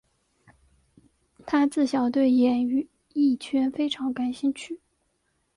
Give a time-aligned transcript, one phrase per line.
[1.45, 2.67] 她自小对演
[3.13, 4.79] 艺圈非常感兴趣。